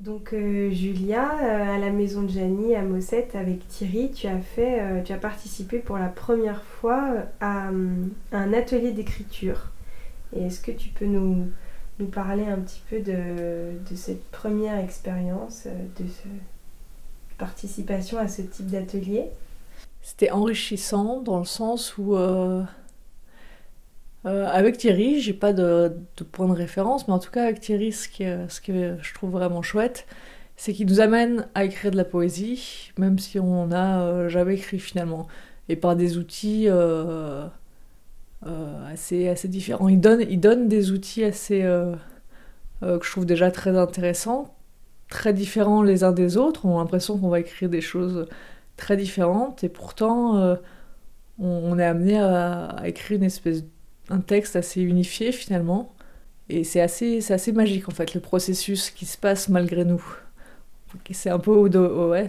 Donc 0.00 0.32
euh, 0.32 0.70
Julia, 0.72 1.38
euh, 1.40 1.76
à 1.76 1.78
la 1.78 1.90
maison 1.90 2.22
de 2.22 2.28
Janie 2.28 2.74
à 2.74 2.82
Mossette 2.82 3.36
avec 3.36 3.66
Thierry, 3.68 4.10
tu 4.10 4.26
as 4.26 4.40
fait, 4.40 4.80
euh, 4.80 5.02
tu 5.02 5.12
as 5.12 5.18
participé 5.18 5.78
pour 5.78 5.98
la 5.98 6.08
première 6.08 6.62
fois 6.62 7.14
à, 7.40 7.68
un 8.32 8.52
atelier 8.52 8.90
d'écriture. 8.92 9.70
Et 10.34 10.46
est-ce 10.46 10.60
que 10.60 10.72
tu 10.72 10.88
peux 10.88 11.06
nous, 11.06 11.48
nous 12.00 12.06
parler 12.06 12.44
un 12.44 12.58
petit 12.58 12.82
peu 12.90 12.98
de, 12.98 13.78
de 13.88 13.96
cette 13.96 14.24
première 14.32 14.78
expérience, 14.78 15.66
de 15.66 16.08
ce, 16.08 16.28
participation 17.38 18.18
à 18.18 18.26
ce 18.26 18.42
type 18.42 18.66
d'atelier? 18.66 19.26
C'était 20.02 20.32
enrichissant 20.32 21.20
dans 21.20 21.38
le 21.38 21.44
sens 21.44 21.96
où 21.98 22.16
euh, 24.26 24.46
avec 24.50 24.78
Thierry, 24.78 25.20
j'ai 25.20 25.34
pas 25.34 25.52
de, 25.52 25.92
point 26.32 26.48
de 26.48 26.54
référence, 26.54 27.06
mais 27.08 27.14
en 27.14 27.18
tout 27.18 27.30
cas 27.30 27.44
avec 27.44 27.60
Thierry, 27.60 27.92
ce, 27.92 28.08
qui, 28.08 28.24
ce 28.48 28.60
que 28.60 28.96
je 29.02 29.14
trouve 29.14 29.30
vraiment 29.30 29.60
chouette, 29.60 30.06
c'est 30.56 30.72
qu'il 30.72 30.86
nous 30.86 31.00
amène 31.00 31.46
à 31.54 31.64
écrire 31.64 31.90
de 31.90 31.96
la 31.96 32.04
poésie, 32.04 32.92
même 32.96 33.18
si 33.18 33.38
on 33.38 33.66
n'a 33.66 34.02
euh, 34.02 34.28
jamais 34.28 34.54
écrit 34.54 34.78
finalement, 34.78 35.26
et 35.68 35.76
par 35.76 35.94
des 35.94 36.16
outils 36.16 36.66
euh, 36.68 37.46
assez, 38.90 39.28
assez 39.28 39.48
différents. 39.48 39.88
Il 39.88 40.00
donne, 40.00 40.22
il 40.22 40.40
donne 40.40 40.68
des 40.68 40.90
outils 40.90 41.24
assez 41.24 41.60
que 42.82 43.00
je 43.02 43.10
trouve 43.10 43.26
déjà 43.26 43.50
très 43.50 43.76
intéressants, 43.76 44.54
très 45.08 45.32
différents 45.32 45.82
les 45.82 46.04
uns 46.04 46.12
des 46.12 46.36
autres. 46.36 46.66
On 46.66 46.76
a 46.78 46.82
l'impression 46.82 47.18
qu'on 47.18 47.30
va 47.30 47.40
écrire 47.40 47.70
des 47.70 47.80
choses 47.80 48.26
très 48.76 48.96
différentes, 48.96 49.64
et 49.64 49.70
pourtant 49.70 50.56
on, 51.38 51.78
est 51.78 51.84
amené 51.84 52.18
à, 52.18 52.66
à 52.66 52.88
écrire 52.88 53.18
une 53.18 53.24
espèce 53.24 53.64
un 54.10 54.20
texte 54.20 54.56
assez 54.56 54.82
unifié 54.82 55.32
finalement. 55.32 55.94
Et 56.48 56.64
c'est 56.64 56.80
assez, 56.80 57.32
assez 57.32 57.52
magique 57.52 57.88
en 57.88 57.92
fait, 57.92 58.14
le 58.14 58.20
processus 58.20 58.90
qui 58.90 59.06
se 59.06 59.16
passe 59.16 59.48
malgré 59.48 59.84
nous. 59.84 60.04
C'est 61.10 61.30
un 61.30 61.38
peu 61.38 61.50
ouais, 61.50 62.28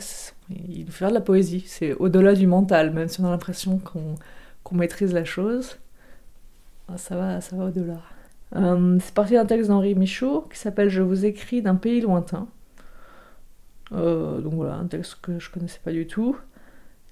il 0.49 0.85
faut 0.85 0.91
faire 0.91 1.09
de 1.09 1.13
la 1.13 1.21
poésie, 1.21 1.63
c'est 1.67 1.93
au-delà 1.93 2.33
du 2.33 2.47
mental, 2.47 2.91
même 2.91 3.07
si 3.07 3.21
on 3.21 3.25
a 3.25 3.29
l'impression 3.29 3.77
qu'on, 3.77 4.15
qu'on 4.63 4.75
maîtrise 4.75 5.13
la 5.13 5.23
chose. 5.25 5.77
Ah, 6.87 6.97
ça 6.97 7.15
va, 7.15 7.41
ça 7.41 7.55
va 7.55 7.65
au-delà. 7.65 8.01
Euh, 8.55 8.97
c'est 9.01 9.13
parti 9.13 9.33
d'un 9.33 9.45
texte 9.45 9.69
d'Henri 9.69 9.95
Michaud 9.95 10.41
qui 10.51 10.57
s'appelle 10.57 10.89
Je 10.89 11.01
vous 11.01 11.25
écris 11.25 11.61
d'un 11.61 11.75
pays 11.75 12.01
lointain. 12.01 12.47
Euh, 13.91 14.39
donc 14.41 14.53
voilà, 14.53 14.75
un 14.75 14.87
texte 14.87 15.17
que 15.21 15.39
je 15.39 15.49
connaissais 15.51 15.79
pas 15.83 15.91
du 15.91 16.07
tout. 16.07 16.37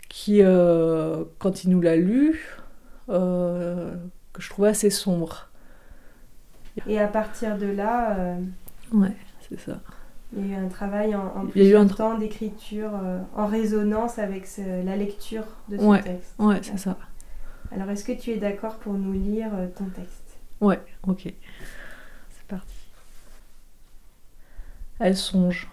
Qui, 0.10 0.42
euh, 0.42 1.24
quand 1.40 1.64
il 1.64 1.72
nous 1.72 1.82
l'a 1.82 1.96
lu, 1.96 2.58
que 4.34 4.42
je 4.42 4.50
trouvais 4.50 4.70
assez 4.70 4.90
sombre. 4.90 5.50
Et 6.88 7.00
à 7.00 7.08
partir 7.08 7.58
de 7.58 7.68
là. 7.68 8.18
Euh, 8.18 8.40
ouais, 8.92 9.16
c'est 9.48 9.60
ça. 9.60 9.80
Il 10.36 10.48
y 10.48 10.54
a 10.54 10.58
eu 10.58 10.66
un 10.66 10.68
travail 10.68 11.16
en, 11.16 11.28
en 11.36 11.46
plusieurs 11.46 11.96
temps 11.96 12.18
d'écriture 12.18 12.90
euh, 12.96 13.20
en 13.36 13.46
résonance 13.46 14.18
avec 14.18 14.50
la 14.58 14.96
lecture 14.96 15.46
de 15.70 15.78
ce 15.78 16.02
texte. 16.02 16.34
Ouais, 16.40 16.60
c'est 16.64 16.80
ça. 16.80 16.98
Alors, 17.72 17.90
est-ce 17.92 18.04
que 18.04 18.12
tu 18.12 18.32
es 18.32 18.38
d'accord 18.38 18.76
pour 18.76 18.94
nous 18.94 19.14
lire 19.14 19.52
euh, 19.54 19.68
ton 19.68 19.86
texte? 19.86 20.38
Ouais, 20.60 20.82
ok. 21.08 21.32
C'est 22.30 22.48
parti. 22.48 22.76
Elle 25.00 25.18
songe. 25.18 25.70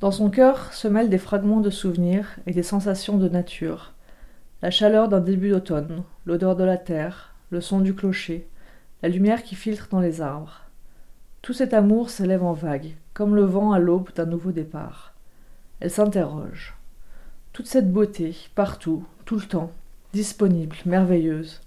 Dans 0.00 0.10
son 0.10 0.28
cœur 0.28 0.72
se 0.72 0.88
mêlent 0.88 1.08
des 1.08 1.18
fragments 1.18 1.60
de 1.60 1.70
souvenirs 1.70 2.36
et 2.46 2.52
des 2.52 2.62
sensations 2.62 3.16
de 3.16 3.28
nature. 3.28 3.94
La 4.60 4.70
chaleur 4.70 5.08
d'un 5.08 5.20
début 5.20 5.50
d'automne, 5.50 6.02
l'odeur 6.26 6.56
de 6.56 6.64
la 6.64 6.76
terre, 6.76 7.33
le 7.54 7.60
son 7.60 7.78
du 7.78 7.94
clocher, 7.94 8.48
la 9.02 9.08
lumière 9.08 9.44
qui 9.44 9.54
filtre 9.54 9.86
dans 9.88 10.00
les 10.00 10.20
arbres. 10.20 10.62
Tout 11.40 11.52
cet 11.52 11.72
amour 11.72 12.10
s'élève 12.10 12.42
en 12.42 12.52
vagues, 12.52 12.96
comme 13.12 13.36
le 13.36 13.44
vent 13.44 13.70
à 13.70 13.78
l'aube 13.78 14.12
d'un 14.12 14.26
nouveau 14.26 14.50
départ. 14.50 15.14
Elle 15.78 15.92
s'interroge. 15.92 16.74
Toute 17.52 17.68
cette 17.68 17.92
beauté, 17.92 18.34
partout, 18.56 19.04
tout 19.24 19.36
le 19.36 19.46
temps, 19.46 19.70
disponible, 20.12 20.74
merveilleuse. 20.84 21.60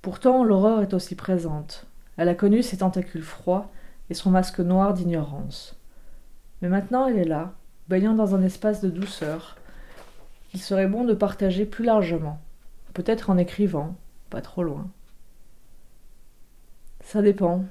Pourtant, 0.00 0.42
l'horreur 0.42 0.80
est 0.80 0.94
aussi 0.94 1.16
présente. 1.16 1.84
Elle 2.16 2.30
a 2.30 2.34
connu 2.34 2.62
ses 2.62 2.78
tentacules 2.78 3.22
froids 3.22 3.70
et 4.08 4.14
son 4.14 4.30
masque 4.30 4.60
noir 4.60 4.94
d'ignorance. 4.94 5.76
Mais 6.62 6.68
maintenant 6.68 7.06
elle 7.06 7.18
est 7.18 7.24
là, 7.24 7.52
baignant 7.88 8.14
dans 8.14 8.34
un 8.34 8.42
espace 8.42 8.80
de 8.80 8.88
douceur, 8.88 9.58
qu'il 10.50 10.60
serait 10.60 10.88
bon 10.88 11.04
de 11.04 11.12
partager 11.12 11.66
plus 11.66 11.84
largement, 11.84 12.40
peut-être 12.94 13.28
en 13.28 13.36
écrivant, 13.36 13.94
pas 14.30 14.40
trop 14.40 14.62
loin. 14.62 14.88
Ça 17.00 17.22
dépend. 17.22 17.64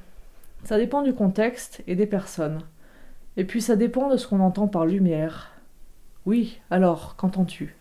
Ça 0.64 0.78
dépend 0.78 1.04
du 1.04 1.14
contexte 1.14 1.84
et 1.88 1.96
des 1.96 2.08
personnes. 2.08 2.62
Et 3.38 3.46
puis 3.46 3.62
ça 3.62 3.76
dépend 3.76 4.10
de 4.10 4.18
ce 4.18 4.28
qu'on 4.28 4.40
entend 4.40 4.68
par 4.68 4.86
lumière. 4.86 5.52
Oui, 6.26 6.60
alors, 6.72 7.16
qu'entends-tu? 7.16 7.76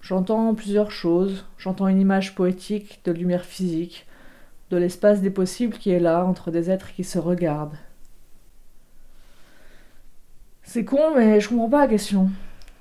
J'entends 0.00 0.54
plusieurs 0.54 0.90
choses. 0.90 1.46
J'entends 1.58 1.88
une 1.88 2.00
image 2.00 2.34
poétique 2.34 3.00
de 3.04 3.12
lumière 3.12 3.44
physique, 3.44 4.06
de 4.70 4.76
l'espace 4.76 5.20
des 5.20 5.30
possibles 5.30 5.78
qui 5.78 5.90
est 5.90 6.00
là 6.00 6.24
entre 6.24 6.50
des 6.50 6.70
êtres 6.70 6.92
qui 6.92 7.04
se 7.04 7.18
regardent. 7.18 7.76
C'est 10.62 10.84
con, 10.84 11.14
mais 11.16 11.40
je 11.40 11.48
comprends 11.48 11.70
pas 11.70 11.80
la 11.80 11.88
question. 11.88 12.30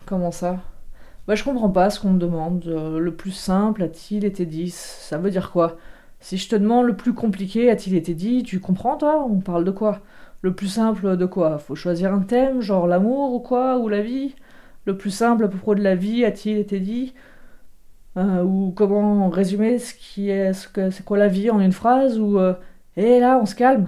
Comment 0.06 0.32
ça? 0.32 0.60
Bah, 1.30 1.36
je 1.36 1.44
comprends 1.44 1.70
pas 1.70 1.92
ce 1.92 2.00
qu'on 2.00 2.10
me 2.10 2.20
demande. 2.20 2.66
Euh, 2.68 2.98
le 2.98 3.14
plus 3.16 3.30
simple 3.32 3.84
a-t-il 3.84 4.26
été 4.26 4.48
dit? 4.48 4.72
Ça 4.72 5.20
veut 5.20 5.30
dire 5.30 5.52
quoi? 5.52 5.78
Si 6.20 6.38
je 6.38 6.50
te 6.50 6.56
demande 6.56 6.88
le 6.88 6.96
plus 6.96 7.14
compliqué 7.14 7.70
a-t-il 7.70 7.96
été 7.96 8.16
dit, 8.16 8.42
tu 8.42 8.60
comprends 8.60 8.98
toi? 8.98 9.24
On 9.30 9.40
parle 9.40 9.64
de 9.64 9.70
quoi? 9.70 10.00
Le 10.42 10.56
plus 10.56 10.70
simple 10.70 11.18
de 11.18 11.26
quoi? 11.28 11.60
Faut 11.60 11.76
choisir 11.76 12.14
un 12.16 12.22
thème, 12.22 12.62
genre 12.62 12.88
l'amour 12.88 13.34
ou 13.36 13.40
quoi 13.42 13.78
Ou 13.78 13.90
la 13.90 14.02
vie? 14.02 14.36
Le 14.86 14.98
plus 14.98 15.12
simple 15.12 15.44
à 15.46 15.48
propos 15.50 15.76
de 15.76 15.84
la 15.84 15.96
vie 15.96 16.26
a-t-il 16.26 16.58
été 16.58 16.80
dit? 16.80 17.14
Euh, 18.18 18.44
Ou 18.44 18.74
comment 18.76 19.30
résumer 19.30 19.78
ce 19.80 19.94
qui 19.94 20.30
est 20.32 20.54
ce 20.54 20.68
que 20.68 20.90
c'est 20.90 21.06
quoi 21.06 21.20
la 21.20 21.28
vie 21.28 21.52
en 21.52 21.60
une 21.60 21.74
phrase? 21.74 22.20
Ou 22.20 22.40
euh, 22.40 22.54
Eh 22.98 23.20
là, 23.20 23.40
on 23.42 23.46
se 23.46 23.56
calme. 23.56 23.88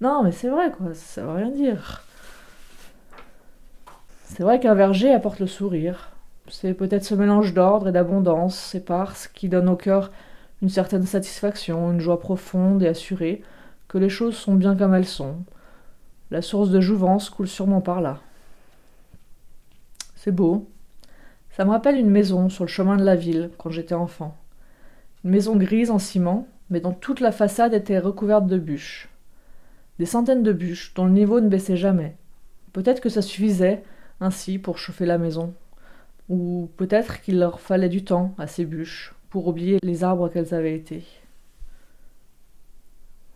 Non, 0.00 0.22
mais 0.24 0.32
c'est 0.32 0.48
vrai 0.48 0.72
quoi, 0.72 0.94
ça 0.94 1.22
veut 1.22 1.32
rien 1.32 1.50
dire. 1.50 2.02
C'est 4.24 4.42
vrai 4.42 4.58
qu'un 4.60 4.74
verger 4.74 5.12
apporte 5.12 5.40
le 5.40 5.46
sourire. 5.46 6.11
C'est 6.48 6.74
peut-être 6.74 7.04
ce 7.04 7.14
mélange 7.14 7.54
d'ordre 7.54 7.88
et 7.88 7.92
d'abondance 7.92 8.74
éparse 8.74 9.28
qui 9.28 9.48
donne 9.48 9.68
au 9.68 9.76
cœur 9.76 10.10
une 10.60 10.68
certaine 10.68 11.06
satisfaction, 11.06 11.92
une 11.92 12.00
joie 12.00 12.20
profonde 12.20 12.82
et 12.82 12.88
assurée 12.88 13.42
que 13.88 13.98
les 13.98 14.08
choses 14.08 14.36
sont 14.36 14.54
bien 14.54 14.76
comme 14.76 14.94
elles 14.94 15.06
sont. 15.06 15.36
La 16.30 16.42
source 16.42 16.70
de 16.70 16.80
jouvence 16.80 17.30
coule 17.30 17.48
sûrement 17.48 17.80
par 17.80 18.00
là. 18.00 18.20
C'est 20.16 20.32
beau. 20.32 20.68
Ça 21.50 21.64
me 21.64 21.70
rappelle 21.70 21.96
une 21.96 22.10
maison 22.10 22.48
sur 22.48 22.64
le 22.64 22.68
chemin 22.68 22.96
de 22.96 23.04
la 23.04 23.16
ville 23.16 23.50
quand 23.58 23.70
j'étais 23.70 23.94
enfant. 23.94 24.36
Une 25.24 25.30
maison 25.30 25.56
grise 25.56 25.90
en 25.90 25.98
ciment, 25.98 26.48
mais 26.70 26.80
dont 26.80 26.94
toute 26.94 27.20
la 27.20 27.32
façade 27.32 27.74
était 27.74 27.98
recouverte 27.98 28.46
de 28.46 28.58
bûches. 28.58 29.08
Des 29.98 30.06
centaines 30.06 30.42
de 30.42 30.52
bûches 30.52 30.94
dont 30.94 31.04
le 31.04 31.12
niveau 31.12 31.40
ne 31.40 31.48
baissait 31.48 31.76
jamais. 31.76 32.16
Peut-être 32.72 33.00
que 33.00 33.10
ça 33.10 33.20
suffisait 33.20 33.82
ainsi 34.20 34.58
pour 34.58 34.78
chauffer 34.78 35.04
la 35.04 35.18
maison. 35.18 35.52
Ou 36.32 36.70
peut-être 36.78 37.20
qu'il 37.20 37.38
leur 37.38 37.60
fallait 37.60 37.90
du 37.90 38.04
temps 38.04 38.34
à 38.38 38.46
ces 38.46 38.64
bûches 38.64 39.14
pour 39.28 39.48
oublier 39.48 39.78
les 39.82 40.02
arbres 40.02 40.30
qu'elles 40.30 40.54
avaient 40.54 40.74
été. 40.74 41.04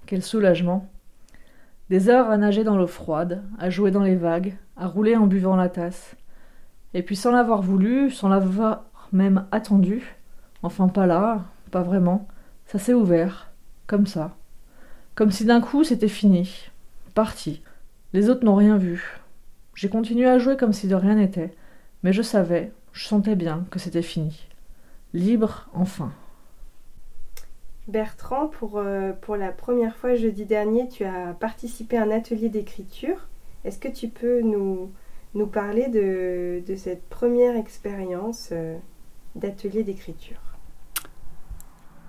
Quel 0.07 0.23
soulagement 0.23 0.89
Des 1.91 2.09
heures 2.09 2.31
à 2.31 2.39
nager 2.39 2.65
dans 2.65 2.79
l'eau 2.79 2.87
froide, 2.87 3.43
à 3.59 3.69
jouer 3.69 3.91
dans 3.91 4.03
les 4.03 4.15
vagues, 4.17 4.57
à 4.79 4.87
rouler 4.87 5.15
en 5.15 5.27
buvant 5.27 5.57
la 5.57 5.69
tasse. 5.69 6.17
Et 6.95 7.03
puis 7.03 7.17
sans 7.17 7.33
l'avoir 7.33 7.61
voulu, 7.61 8.11
sans 8.11 8.31
l'avoir 8.31 8.87
même 9.13 9.45
attendu, 9.53 10.17
enfin 10.63 10.89
pas 10.89 11.05
là, 11.05 11.45
pas 11.71 11.83
vraiment, 11.83 12.27
ça 12.65 12.79
s'est 12.79 12.95
ouvert, 12.95 13.53
comme 13.87 14.07
ça. 14.07 14.39
Comme 15.15 15.33
si 15.33 15.45
d'un 15.45 15.61
coup 15.61 15.85
c'était 15.85 16.09
fini, 16.09 16.71
parti. 17.13 17.61
Les 18.15 18.31
autres 18.31 18.47
n'ont 18.47 18.55
rien 18.55 18.79
vu. 18.79 19.21
J'ai 19.75 19.91
continué 19.91 20.27
à 20.27 20.39
jouer 20.39 20.57
comme 20.57 20.73
si 20.73 20.89
de 20.89 20.95
rien 20.95 21.17
n'était, 21.17 21.55
mais 22.03 22.15
je 22.15 22.23
savais, 22.23 22.73
je 22.97 23.05
sentais 23.05 23.37
bien 23.37 23.67
que 23.71 23.79
c'était 23.79 24.03
fini. 24.03 24.49
Libre 25.13 25.69
enfin. 25.75 26.13
Bertrand, 27.89 28.49
pour, 28.49 28.79
euh, 28.79 29.13
pour 29.13 29.37
la 29.37 29.53
première 29.53 29.95
fois 29.95 30.15
jeudi 30.15 30.47
dernier, 30.47 30.89
tu 30.89 31.05
as 31.05 31.35
participé 31.35 31.99
à 31.99 32.05
un 32.05 32.11
atelier 32.11 32.49
d'écriture. 32.49 33.29
Est-ce 33.65 33.79
que 33.79 33.89
tu 33.89 34.09
peux 34.09 34.41
nous, 34.41 34.91
nous 35.35 35.47
parler 35.47 35.89
de, 35.89 36.63
de 36.67 36.75
cette 36.75 37.07
première 37.09 37.55
expérience 37.55 38.49
euh, 38.53 38.79
d'atelier 39.35 39.85
d'écriture? 39.85 40.41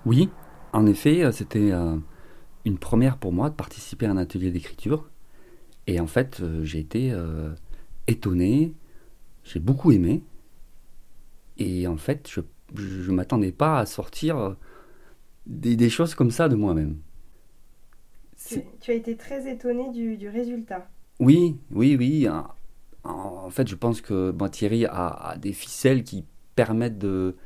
Oui, 0.06 0.30
en 0.72 0.86
effet, 0.86 1.22
euh, 1.22 1.32
c'était 1.32 1.70
une 2.64 2.78
première 2.78 3.18
pour 3.18 3.32
moi 3.32 3.50
de 3.50 3.54
participer 3.54 4.06
à 4.06 4.10
un 4.10 4.16
atelier 4.16 4.50
d'écriture. 4.50 5.10
Et 5.86 6.00
en 6.00 6.06
fait, 6.06 6.42
j'ai 6.62 6.80
été 6.80 7.14
étonné, 8.06 8.74
j'ai 9.44 9.58
beaucoup 9.58 9.90
aimé. 9.92 10.22
Et 11.58 11.86
en 11.86 11.96
fait, 11.96 12.28
je 12.74 13.10
ne 13.10 13.14
m'attendais 13.14 13.52
pas 13.52 13.78
à 13.80 13.86
sortir 13.86 14.38
euh, 14.38 14.54
des, 15.46 15.90
choses 15.90 16.14
comme 16.14 16.30
ça 16.30 16.48
de 16.48 16.54
moi-même. 16.54 16.98
Tu, 18.80 18.90
as 18.90 18.94
été 18.94 19.16
très 19.16 19.50
étonné 19.50 19.90
du, 19.90 20.28
résultat. 20.28 20.88
Oui, 21.18 21.56
oui, 21.72 21.96
oui. 21.98 22.28
En, 23.04 23.50
fait, 23.50 23.66
je 23.68 23.74
pense 23.74 24.00
que 24.00 24.32
Thierry 24.48 24.86
a, 24.86 25.36
des 25.40 25.52
ficelles 25.52 26.04
qui 26.04 26.24
permettent 26.54 26.98
de 26.98 27.36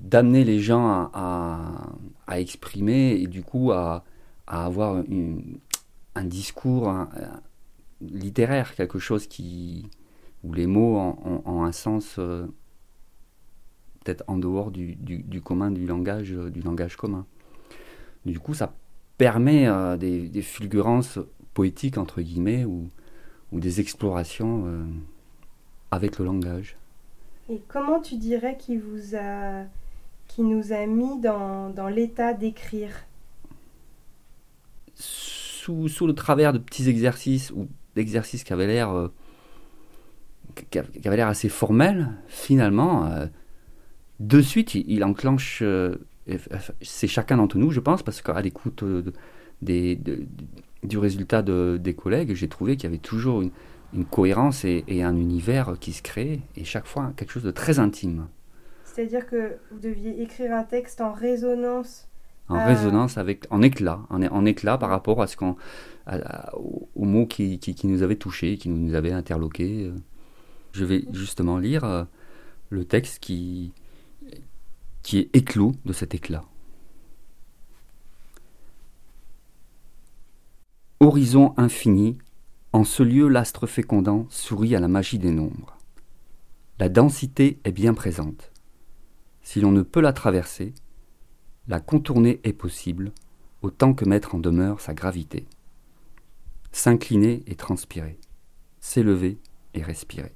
d'amener 0.00 0.44
les 0.44 0.60
gens 0.60 1.10
à, 1.12 1.90
exprimer 2.32 3.20
et 3.20 3.26
du 3.26 3.42
coup 3.42 3.72
à, 3.72 4.04
avoir 4.46 5.02
un 6.14 6.24
discours 6.24 7.08
littéraire, 8.00 8.74
quelque 8.76 9.00
chose 9.00 9.26
qui 9.26 9.90
où 10.44 10.52
les 10.52 10.66
mots 10.66 10.96
ont, 11.44 11.64
un 11.64 11.72
sens 11.72 12.16
euh, 12.18 12.46
peut-être 14.08 14.24
en 14.26 14.38
dehors 14.38 14.70
du, 14.70 14.96
commun 15.44 15.70
du 15.70 15.86
langage 15.86 16.30
du 16.30 16.60
langage 16.62 16.96
commun. 16.96 17.26
Du 18.24 18.40
coup, 18.40 18.54
ça 18.54 18.72
permet 19.18 19.66
euh, 19.68 19.96
des, 19.98 20.42
fulgurances 20.42 21.18
poétiques 21.52 21.98
entre 21.98 22.22
guillemets 22.22 22.64
ou, 22.64 22.88
ou 23.52 23.60
des 23.60 23.80
explorations 23.80 24.64
euh, 24.66 24.84
avec 25.90 26.18
le 26.18 26.24
langage. 26.24 26.76
Et 27.50 27.60
comment 27.68 28.00
tu 28.00 28.16
dirais 28.16 28.56
qu'il 28.58 28.80
vous 28.80 29.14
a, 29.14 29.64
qui 30.26 30.42
nous 30.42 30.72
a 30.72 30.86
mis 30.86 31.20
dans, 31.20 31.68
dans 31.70 31.88
l'état 31.88 32.32
d'écrire? 32.32 32.90
Sous, 34.94 35.88
sous, 35.88 36.06
le 36.06 36.14
travers 36.14 36.54
de 36.54 36.58
petits 36.58 36.88
exercices 36.88 37.50
ou 37.50 37.68
d'exercices 37.94 38.42
qui 38.42 38.54
avaient 38.54 38.66
l'air 38.66 38.90
euh, 38.90 39.08
qui 40.70 40.78
avait 40.78 41.16
l'air 41.16 41.28
assez 41.28 41.48
formels, 41.48 42.08
finalement, 42.26 43.28
de 44.20 44.40
suite, 44.40 44.74
il, 44.74 45.04
enclenche 45.04 45.62
c'est 46.82 47.08
chacun 47.08 47.36
d'entre 47.36 47.58
nous, 47.58 47.70
je 47.70 47.80
pense, 47.80 48.02
parce 48.02 48.20
qu'à 48.20 48.40
l'écoute 48.40 48.82
euh, 48.82 49.02
des, 49.62 49.98
du 50.82 50.98
résultat 50.98 51.42
des 51.42 51.94
collègues, 51.94 52.34
j'ai 52.34 52.48
trouvé 52.48 52.76
qu'il 52.76 52.84
y 52.84 52.92
avait 52.92 52.98
toujours 52.98 53.42
une, 53.42 53.50
cohérence 54.10 54.64
et, 54.66 54.84
un 55.02 55.16
univers 55.16 55.76
qui 55.80 55.92
se 55.92 56.02
crée, 56.02 56.40
et 56.56 56.64
chaque 56.64 56.86
fois 56.86 57.12
quelque 57.16 57.32
chose 57.32 57.42
de 57.42 57.50
très 57.50 57.78
intime. 57.78 58.26
C'est-à-dire 58.84 59.26
que 59.26 59.56
vous 59.70 59.78
deviez 59.78 60.22
écrire 60.22 60.54
un 60.54 60.64
texte 60.64 61.00
en 61.00 61.12
résonance 61.12 62.06
en 62.50 62.64
résonance 62.64 63.18
avec 63.18 63.44
en 63.50 63.60
éclat 63.60 64.00
en, 64.08 64.22
en, 64.22 64.46
éclat 64.46 64.78
par 64.78 64.88
rapport 64.88 65.20
à 65.20 65.26
ce 65.26 65.36
qu'on 65.36 65.56
aux 66.94 67.04
mots 67.04 67.26
qui, 67.26 67.58
qui, 67.58 67.86
nous 67.86 68.02
avaient 68.02 68.16
touchés 68.16 68.56
qui 68.56 68.70
nous 68.70 68.94
avaient 68.94 69.12
interloqués 69.12 69.92
je 70.72 70.84
vais 70.86 71.04
justement 71.12 71.58
lire 71.58 71.84
euh, 71.84 72.04
le 72.70 72.86
texte 72.86 73.18
qui 73.18 73.74
qui 75.08 75.20
est 75.20 75.34
éclos 75.34 75.72
de 75.86 75.94
cet 75.94 76.14
éclat. 76.14 76.44
Horizon 81.00 81.54
infini, 81.56 82.18
en 82.74 82.84
ce 82.84 83.02
lieu 83.02 83.26
l'astre 83.26 83.66
fécondant 83.66 84.26
sourit 84.28 84.76
à 84.76 84.80
la 84.80 84.88
magie 84.88 85.18
des 85.18 85.30
nombres. 85.30 85.78
La 86.78 86.90
densité 86.90 87.58
est 87.64 87.72
bien 87.72 87.94
présente. 87.94 88.52
Si 89.40 89.62
l'on 89.62 89.72
ne 89.72 89.80
peut 89.80 90.02
la 90.02 90.12
traverser, 90.12 90.74
la 91.68 91.80
contourner 91.80 92.42
est 92.44 92.52
possible, 92.52 93.12
autant 93.62 93.94
que 93.94 94.04
mettre 94.04 94.34
en 94.34 94.38
demeure 94.38 94.82
sa 94.82 94.92
gravité. 94.92 95.46
S'incliner 96.70 97.44
et 97.46 97.54
transpirer, 97.54 98.20
s'élever 98.78 99.38
et 99.72 99.82
respirer. 99.82 100.34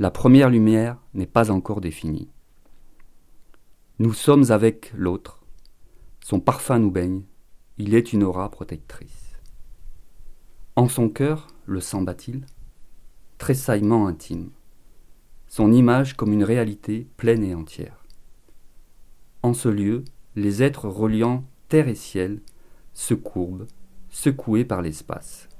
La 0.00 0.10
première 0.10 0.50
lumière 0.50 0.98
n'est 1.14 1.26
pas 1.28 1.52
encore 1.52 1.80
définie. 1.80 2.28
Nous 4.00 4.14
sommes 4.14 4.50
avec 4.50 4.94
l'autre. 4.96 5.42
Son 6.24 6.40
parfum 6.40 6.78
nous 6.78 6.90
baigne. 6.90 7.20
Il 7.76 7.94
est 7.94 8.14
une 8.14 8.22
aura 8.22 8.50
protectrice. 8.50 9.36
En 10.74 10.88
son 10.88 11.10
cœur, 11.10 11.48
le 11.66 11.80
sang 11.80 12.00
bat-il? 12.00 12.46
Tressaillement 13.36 14.06
intime. 14.06 14.52
Son 15.48 15.70
image 15.70 16.16
comme 16.16 16.32
une 16.32 16.44
réalité 16.44 17.08
pleine 17.18 17.44
et 17.44 17.54
entière. 17.54 18.06
En 19.42 19.52
ce 19.52 19.68
lieu, 19.68 20.02
les 20.34 20.62
êtres 20.62 20.88
reliant 20.88 21.44
terre 21.68 21.88
et 21.88 21.94
ciel 21.94 22.40
se 22.94 23.12
courbent, 23.12 23.66
secoués 24.08 24.64
par 24.64 24.80
l'espace, 24.80 25.50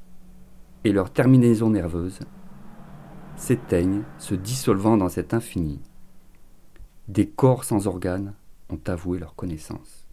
et 0.84 0.92
leurs 0.92 1.12
terminaisons 1.12 1.68
nerveuses 1.68 2.20
s'éteignent, 3.36 4.04
se 4.16 4.34
dissolvant 4.34 4.96
dans 4.96 5.10
cet 5.10 5.34
infini 5.34 5.82
des 7.10 7.28
corps 7.28 7.64
sans 7.64 7.88
organes 7.88 8.34
ont 8.68 8.78
avoué 8.86 9.18
leur 9.18 9.34
connaissance. 9.34 10.06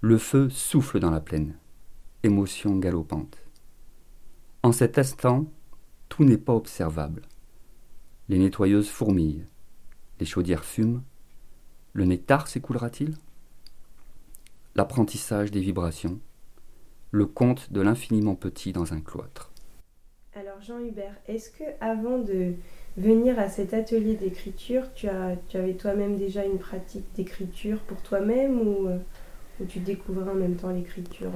Le 0.00 0.16
feu 0.16 0.48
souffle 0.48 1.00
dans 1.00 1.10
la 1.10 1.20
plaine, 1.20 1.56
émotion 2.22 2.76
galopante. 2.76 3.36
En 4.62 4.70
cet 4.70 4.96
instant, 4.96 5.46
tout 6.08 6.22
n'est 6.22 6.38
pas 6.38 6.54
observable. 6.54 7.22
Les 8.28 8.38
nettoyeuses 8.38 8.90
fourmillent, 8.90 9.44
les 10.20 10.26
chaudières 10.26 10.64
fument, 10.64 11.02
le 11.94 12.04
nectar 12.04 12.46
s'écoulera-t-il? 12.46 13.16
L'apprentissage 14.76 15.50
des 15.50 15.60
vibrations, 15.60 16.20
le 17.10 17.26
conte 17.26 17.72
de 17.72 17.80
l'infiniment 17.80 18.36
petit 18.36 18.72
dans 18.72 18.92
un 18.92 19.00
cloître. 19.00 19.50
Alors 20.32 20.60
Jean 20.60 20.78
Hubert, 20.78 21.16
est-ce 21.26 21.50
que 21.50 21.64
avant 21.80 22.18
de 22.18 22.54
venir 22.96 23.38
à 23.38 23.48
cet 23.48 23.74
atelier 23.74 24.14
d'écriture, 24.14 24.82
tu, 24.94 25.08
as, 25.08 25.36
tu 25.48 25.56
avais 25.56 25.74
toi-même 25.74 26.16
déjà 26.16 26.44
une 26.44 26.58
pratique 26.58 27.04
d'écriture 27.16 27.78
pour 27.80 28.02
toi-même 28.02 28.60
ou, 28.60 28.88
euh, 28.88 28.98
tu 29.68 29.78
découvrais 29.80 30.30
en 30.30 30.34
même 30.34 30.56
temps 30.56 30.70
l'écriture 30.70 31.30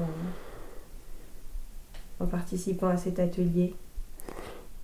en, 2.20 2.26
participant 2.26 2.88
à 2.88 2.96
cet 2.96 3.18
atelier? 3.18 3.74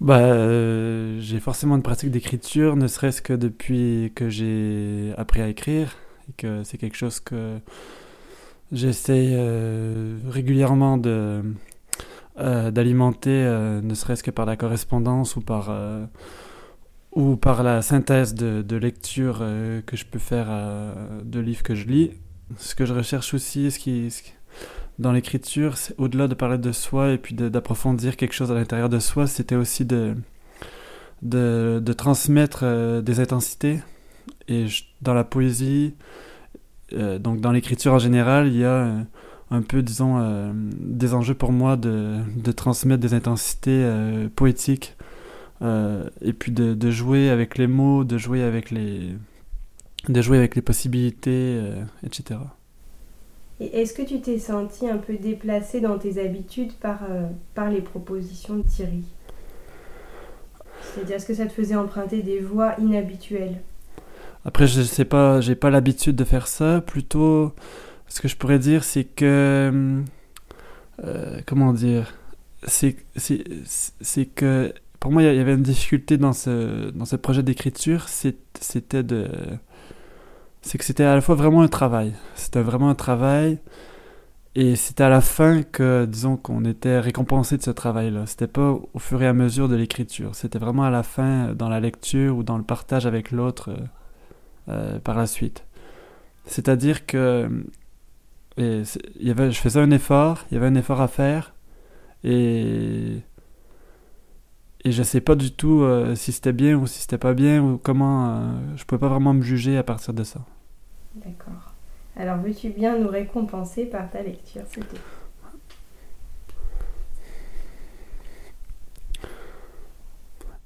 Bah, 0.00 0.19
euh, 0.19 1.19
j'ai 1.20 1.40
forcément 1.40 1.76
une 1.76 1.82
pratique 1.82 2.11
d'écriture, 2.11 2.76
ne 2.76 2.87
serait-ce 2.87 3.23
que 3.23 3.32
depuis 3.32 4.12
que 4.14 4.28
j'ai 4.28 5.14
appris 5.16 5.40
à 5.40 5.49
écrire, 5.49 5.96
et 6.28 6.32
que 6.37 6.62
c'est 6.64 6.76
quelque 6.76 6.96
chose 6.96 7.19
que 7.20 7.58
j'essaie 8.73 9.31
euh, 9.32 10.19
régulièrement 10.28 10.99
de 10.99 11.43
d'alimenter, 12.38 13.44
ne 13.82 13.94
serait-ce 13.94 14.23
que 14.23 14.31
par 14.31 14.46
la 14.46 14.56
correspondance 14.56 15.37
ou 15.37 15.43
par 15.43 15.69
ou 17.12 17.36
par 17.36 17.62
la 17.62 17.82
synthèse 17.82 18.34
de, 18.34 18.76
lecture 18.76 19.38
euh, 19.42 19.80
que 19.82 19.96
je 19.96 20.04
peux 20.04 20.18
faire 20.18 20.46
euh, 20.48 21.22
de 21.24 21.40
livres 21.40 21.62
que 21.62 21.74
je 21.74 21.86
lis. 21.86 22.12
Ce 22.56 22.74
que 22.74 22.84
je 22.84 22.94
recherche 22.94 23.34
aussi, 23.34 23.70
ce 23.70 23.78
qui, 23.78 24.12
dans 24.98 25.12
l'écriture, 25.12 25.76
c'est 25.76 25.94
au-delà 25.98 26.28
de 26.28 26.34
parler 26.34 26.58
de 26.58 26.72
soi 26.72 27.10
et 27.10 27.18
puis 27.18 27.34
d'approfondir 27.34 28.16
quelque 28.16 28.34
chose 28.34 28.50
à 28.50 28.54
l'intérieur 28.54 28.88
de 28.88 28.98
soi, 28.98 29.26
c'était 29.26 29.56
aussi 29.56 29.85
de, 29.85 30.14
de, 31.23 31.80
de 31.85 31.92
transmettre 31.92 32.61
euh, 32.62 33.02
des 33.02 33.20
intensités. 33.20 33.80
Et 34.49 34.66
dans 35.02 35.14
la 35.14 35.25
poésie, 35.25 35.94
donc 36.92 37.40
dans 37.40 37.52
l'écriture 37.52 37.94
en 37.94 37.99
général, 38.00 38.49
il 38.49 38.56
y 38.56 38.64
a 38.64 39.06
un 39.50 39.62
peu, 39.62 39.80
disons, 39.80 40.52
des 40.76 41.14
enjeux 41.14 41.35
pour 41.35 41.52
moi 41.52 41.76
de, 41.76 42.18
de 42.37 42.52
transmettre 42.52 43.00
des 43.00 43.14
intensités 43.14 43.88
poétiques 44.35 44.96
euh, 45.62 46.09
et 46.23 46.33
puis 46.33 46.52
de, 46.52 46.75
de, 46.75 46.90
jouer 46.90 47.29
avec 47.29 47.59
les 47.59 47.67
mots, 47.67 48.05
de 48.05 48.17
jouer 48.17 48.43
avec 48.43 48.71
les, 48.71 49.14
de 50.09 50.23
jouer 50.23 50.38
avec 50.38 50.57
les 50.57 50.62
possibilités, 50.62 51.59
euh, 51.61 51.83
etc. 52.05 52.40
Et 53.61 53.81
est-ce 53.81 53.93
que 53.93 54.02
tu 54.02 54.23
t'es 54.23 54.38
senti 54.38 54.88
un 54.88 54.97
peu 54.97 55.17
déplacé 55.17 55.83
dans 55.83 55.99
tes 55.99 56.19
habitudes 56.19 56.73
par, 56.73 57.00
euh, 57.11 57.26
par 57.55 57.69
les 57.69 57.83
propositions 57.83 58.57
de 58.57 58.62
Thierry? 58.62 59.05
C'est-à-dire, 60.95 61.17
est-ce 61.17 61.26
que 61.26 61.35
ça 61.35 61.45
te 61.45 61.52
faisait 61.52 61.76
emprunter 61.76 62.23
des 62.23 62.40
voies 62.40 62.75
inhabituelles? 62.79 63.61
Après, 64.47 64.67
je 64.67 64.81
sais 64.81 65.05
pas, 65.05 65.43
j'ai 65.43 65.57
pas 65.57 65.69
l'habitude 65.69 66.17
de 66.17 66.25
faire 66.25 66.47
ça. 66.47 66.81
Plutôt, 66.81 67.52
ce 68.09 68.23
que 68.23 68.29
je 68.29 68.37
pourrais 68.37 68.59
dire, 68.59 68.83
c'est 68.83 69.05
que. 69.05 70.00
comment 71.47 71.75
dire? 71.75 72.14
C'est 72.67 72.97
que 74.35 74.73
pour 75.00 75.11
moi, 75.11 75.23
il 75.23 75.35
y 75.35 75.40
avait 75.40 75.54
une 75.54 75.62
difficulté 75.62 76.19
dans 76.19 76.35
ce, 76.35 76.90
dans 76.90 77.07
ce 77.07 77.16
projet 77.16 77.42
d'écriture, 77.42 78.09
c'était 78.09 79.02
de... 79.02 79.28
C'est 80.62 80.76
que 80.76 80.85
c'était 80.85 81.04
à 81.04 81.14
la 81.14 81.23
fois 81.23 81.35
vraiment 81.35 81.62
un 81.62 81.69
travail. 81.69 82.12
C'était 82.35 82.61
vraiment 82.61 82.90
un 82.90 82.95
travail. 82.95 83.59
Et 84.54 84.76
c'était 84.76 85.04
à 85.04 85.09
la 85.09 85.23
fin 85.23 85.62
que, 85.62 86.04
disons, 86.04 86.37
qu'on 86.37 86.66
était 86.66 87.00
récompensé 87.00 87.57
de 87.57 87.62
ce 87.62 87.71
travail-là. 87.71 88.26
C'était 88.26 88.47
pas 88.47 88.73
au 88.92 88.99
fur 88.99 89.23
et 89.23 89.26
à 89.26 89.33
mesure 89.33 89.71
de 89.71 89.76
l'écriture. 89.76 90.35
C'était 90.35 90.59
vraiment 90.59 90.83
à 90.83 90.90
la 90.90 91.02
fin, 91.02 91.54
dans 91.54 91.71
la 91.71 91.80
lecture 91.80 92.37
ou 92.37 92.42
dans 92.42 92.59
le 92.59 92.64
partage 92.64 93.07
avec 93.07 93.30
l'autre 93.30 93.71
euh, 93.71 93.76
euh, 94.69 94.99
par 94.99 95.16
la 95.16 95.26
suite. 95.26 95.64
C'est-à-dire 96.45 97.07
que 97.07 97.49
y 98.59 99.30
avait, 99.30 99.50
je 99.50 99.59
faisais 99.59 99.80
un 99.80 99.90
effort, 99.90 100.45
il 100.50 100.54
y 100.54 100.57
avait 100.59 100.66
un 100.66 100.75
effort 100.75 101.00
à 101.00 101.09
faire. 101.09 101.54
Et 102.23 103.16
et 104.84 104.92
je 104.92 104.99
ne 105.00 105.04
sais 105.04 105.20
pas 105.20 105.34
du 105.34 105.52
tout 105.52 105.82
euh, 105.82 106.14
si 106.14 106.32
c'était 106.32 106.52
bien 106.52 106.76
ou 106.76 106.87
si 106.87 107.00
c'était 107.00 107.18
pas 107.18 107.34
bien 107.34 107.62
ou 107.62 107.78
comment 107.78 108.28
euh, 108.28 108.52
je 108.76 108.84
pouvais 108.84 108.99
pas 108.99 109.08
vraiment 109.08 109.34
me 109.34 109.42
juger 109.42 109.76
à 109.76 109.82
partir 109.82 110.14
de 110.14 110.25
ça. 110.25 110.40
D'accord. 111.14 111.75
Alors 112.16 112.38
veux-tu 112.38 112.70
bien 112.70 112.99
nous 112.99 113.08
récompenser 113.08 113.87
par 113.87 114.10
ta 114.10 114.22
lecture, 114.22 114.62
c'est 114.68 114.80
tout. 114.80 114.96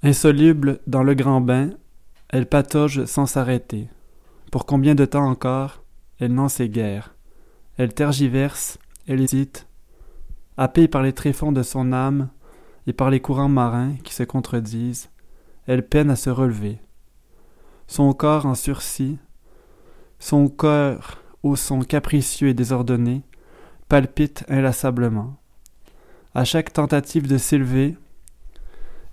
Insoluble 0.03 0.81
dans 0.87 1.03
le 1.03 1.15
grand 1.15 1.41
bain, 1.41 1.71
elle 2.29 2.47
patauge 2.47 3.07
sans 3.07 3.27
s'arrêter. 3.27 3.89
Pour 4.53 4.67
combien 4.67 4.95
de 4.95 5.07
temps 5.07 5.27
encore 5.27 5.83
Elle 6.21 6.35
n'en 6.35 6.49
sait 6.49 6.69
guère. 6.69 7.15
Elle 7.79 7.95
tergiverse, 7.95 8.79
elle 9.09 9.21
hésite. 9.21 9.67
Happée 10.57 10.89
par 10.89 11.03
les 11.03 11.13
tréfonds 11.13 11.53
de 11.53 11.63
son 11.63 11.93
âme, 11.93 12.29
et 12.87 12.93
par 12.93 13.11
les 13.11 13.21
courants 13.21 13.49
marins 13.49 13.95
qui 14.05 14.15
se 14.15 14.23
contredisent, 14.23 15.11
elle 15.67 15.87
peine 15.87 16.11
à 16.11 16.17
se 16.17 16.31
relever. 16.31 16.79
Son 17.87 18.13
corps 18.13 18.47
en 18.47 18.55
sursis, 18.55 19.19
son 20.19 20.49
cœur 20.49 21.23
au 21.43 21.57
son 21.57 21.81
capricieux 21.81 22.49
et 22.49 22.55
désordonné, 22.55 23.23
palpite 23.89 24.45
inlassablement. 24.49 25.37
À 26.35 26.45
chaque 26.45 26.73
tentative 26.73 27.29
de 27.29 27.39
s'élever, 27.39 27.97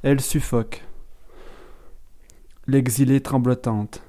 elle 0.04 0.22
suffoque, 0.22 0.84
l'exilée 2.68 3.22
tremblotante, 3.22 4.04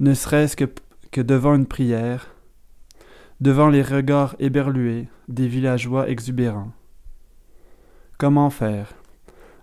ne 0.00 0.14
serait-ce 0.14 0.56
que, 0.56 0.66
que 1.10 1.20
devant 1.20 1.54
une 1.54 1.66
prière, 1.66 2.34
devant 3.40 3.68
les 3.68 3.82
regards 3.82 4.36
éberlués 4.38 5.08
des 5.28 5.48
villageois 5.48 6.08
exubérants. 6.08 6.72
Comment 8.18 8.48
faire? 8.48 8.94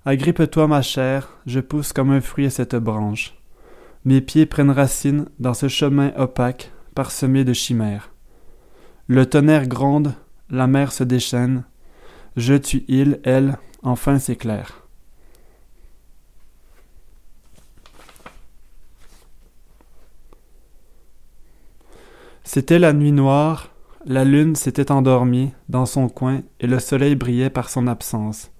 Agrippe-toi, 0.06 0.68
ma 0.68 0.84
chère, 0.84 1.40
je 1.48 1.60
pousse 1.60 1.92
comme 1.92 2.12
un 2.12 2.22
fruit 2.22 2.52
cette 2.52 2.76
branche. 2.76 3.34
Mes 4.06 4.22
pieds 4.22 4.46
prennent 4.46 4.70
racine 4.70 5.26
dans 5.40 5.56
ce 5.56 5.68
chemin 5.68 6.12
opaque, 6.18 6.72
parsemé 6.94 7.46
de 7.46 7.54
chimères. 7.54 8.12
Le 9.08 9.26
tonnerre 9.26 9.68
gronde, 9.68 10.14
la 10.52 10.68
mer 10.68 10.92
se 10.92 11.04
déchaîne. 11.04 11.64
Je 12.36 12.54
tue 12.54 12.86
il, 12.88 13.20
elle, 13.24 13.58
enfin 13.82 14.20
s'éclaire. 14.20 14.84
C'était 22.44 22.78
la 22.78 22.94
nuit 22.94 23.14
noire, 23.14 23.73
la 24.06 24.26
lune 24.26 24.56
s'était 24.56 24.92
endormie 24.92 25.54
dans 25.70 25.86
son 25.86 26.10
coin 26.10 26.42
et 26.60 26.68
le 26.68 26.80
soleil 26.80 27.16
brillait 27.16 27.50
par 27.50 27.70
son 27.70 27.88
absence. 27.88 28.52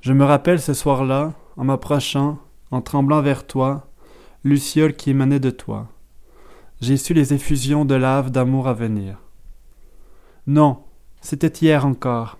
Je 0.00 0.12
me 0.12 0.24
rappelle 0.24 0.60
ce 0.60 0.72
soir-là, 0.72 1.34
en 1.56 1.64
m'approchant, 1.64 2.38
en 2.70 2.80
tremblant 2.80 3.20
vers 3.20 3.46
toi, 3.46 3.90
luciole 4.44 4.94
qui 4.94 5.10
émanait 5.10 5.40
de 5.40 5.50
toi. 5.50 5.88
J'ai 6.80 6.96
su 6.96 7.12
les 7.12 7.34
effusions 7.34 7.84
de 7.84 7.94
lave 7.94 8.30
d'amour 8.30 8.68
à 8.68 8.72
venir. 8.72 9.18
Non, 10.46 10.84
c'était 11.20 11.48
hier 11.48 11.84
encore. 11.84 12.38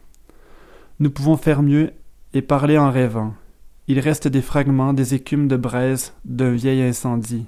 Nous 1.01 1.11
pouvons 1.11 1.37
faire 1.37 1.63
mieux 1.63 1.93
et 2.33 2.43
parler 2.43 2.79
en 2.79 2.91
rêvant. 2.91 3.35
Il 3.89 4.01
reste 4.01 4.29
des 4.29 4.43
fragments 4.43 4.93
des 4.95 5.15
écumes 5.15 5.49
de 5.49 5.57
braise 5.57 6.15
d'un 6.25 6.53
vieil 6.53 6.83
incendie 6.83 7.47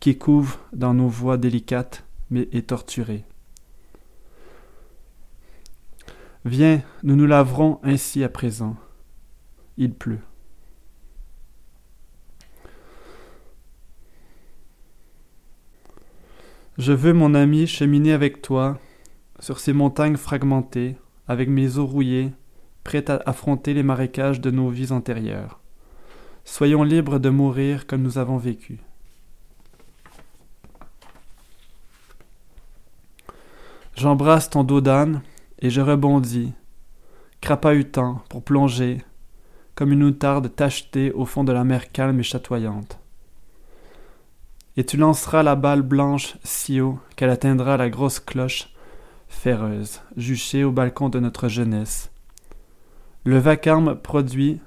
qui 0.00 0.18
couvre 0.18 0.58
dans 0.72 0.94
nos 0.94 1.08
voix 1.08 1.36
délicates 1.36 2.04
mais 2.30 2.48
est 2.52 2.68
torturée. 2.68 3.24
Viens, 6.44 6.82
nous 7.02 7.16
nous 7.16 7.26
laverons 7.26 7.80
ainsi 7.82 8.24
à 8.24 8.28
présent. 8.28 8.76
Il 9.76 9.92
pleut. 9.92 10.20
Je 16.78 16.92
veux, 16.94 17.12
mon 17.12 17.34
ami, 17.34 17.66
cheminer 17.66 18.12
avec 18.12 18.40
toi 18.40 18.78
sur 19.38 19.58
ces 19.58 19.74
montagnes 19.74 20.16
fragmentées, 20.16 20.96
avec 21.28 21.50
mes 21.50 21.76
os 21.76 21.88
rouillés, 21.90 22.32
prêts 22.84 23.10
à 23.10 23.20
affronter 23.26 23.74
les 23.74 23.82
marécages 23.82 24.40
de 24.40 24.50
nos 24.50 24.70
vies 24.70 24.92
antérieures. 24.92 25.60
Soyons 26.44 26.82
libres 26.82 27.18
de 27.18 27.28
mourir 27.28 27.86
comme 27.86 28.00
nous 28.02 28.16
avons 28.16 28.38
vécu. 28.38 28.80
J'embrasse 34.00 34.48
ton 34.48 34.64
dos 34.64 34.80
d'âne 34.80 35.20
et 35.58 35.68
je 35.68 35.82
rebondis, 35.82 36.54
crapahutant 37.42 38.22
pour 38.30 38.42
plonger, 38.42 39.04
comme 39.74 39.92
une 39.92 40.04
outarde 40.04 40.56
tachetée 40.56 41.12
au 41.12 41.26
fond 41.26 41.44
de 41.44 41.52
la 41.52 41.64
mer 41.64 41.92
calme 41.92 42.18
et 42.18 42.22
chatoyante. 42.22 42.98
Et 44.78 44.86
tu 44.86 44.96
lanceras 44.96 45.42
la 45.42 45.54
balle 45.54 45.82
blanche 45.82 46.38
si 46.44 46.80
haut 46.80 46.98
qu'elle 47.14 47.28
atteindra 47.28 47.76
la 47.76 47.90
grosse 47.90 48.20
cloche 48.20 48.70
féreuse, 49.28 50.00
juchée 50.16 50.64
au 50.64 50.72
balcon 50.72 51.10
de 51.10 51.20
notre 51.20 51.48
jeunesse. 51.48 52.10
Le 53.24 53.36
vacarme 53.36 53.96
produit 53.96 54.62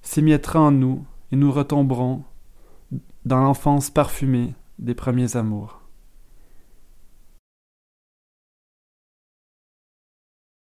s'émiettera 0.00 0.60
en 0.60 0.70
nous 0.70 1.04
et 1.30 1.36
nous 1.36 1.52
retomberons 1.52 2.24
dans 3.26 3.40
l'enfance 3.42 3.90
parfumée 3.90 4.54
des 4.78 4.94
premiers 4.94 5.36
amours. 5.36 5.85